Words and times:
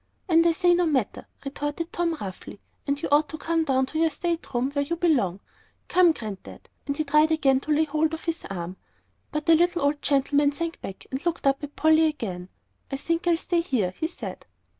"And 0.27 0.43
I 0.47 0.51
say 0.51 0.73
no 0.73 0.87
matter," 0.87 1.27
retorted 1.45 1.93
Tom, 1.93 2.15
roughly. 2.19 2.59
"And 2.87 2.99
you 2.99 3.07
ought 3.11 3.29
to 3.29 3.37
come 3.37 3.63
down 3.65 3.85
to 3.85 3.99
your 3.99 4.09
state 4.09 4.51
room 4.51 4.71
where 4.71 4.83
you 4.83 4.95
belong. 4.95 5.41
Come, 5.89 6.11
Granddad!" 6.11 6.69
And 6.87 6.97
he 6.97 7.03
tried 7.03 7.31
again 7.31 7.59
to 7.59 7.71
lay 7.71 7.83
hold 7.83 8.15
of 8.15 8.23
his 8.23 8.43
arm. 8.49 8.77
But 9.31 9.45
the 9.45 9.53
little 9.53 9.83
old 9.83 10.01
gentleman 10.01 10.53
sank 10.53 10.81
back, 10.81 11.05
and 11.11 11.23
looked 11.23 11.45
up 11.45 11.63
at 11.63 11.75
Polly 11.75 12.07
again. 12.07 12.49
"I 12.91 12.95
think 12.97 13.27
I'll 13.27 13.37
stay 13.37 13.61
here," 13.61 13.91
he 13.95 14.07
said. 14.07 14.47